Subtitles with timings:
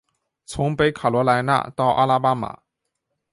[0.47, 2.63] 从北卡罗来纳到阿拉巴马。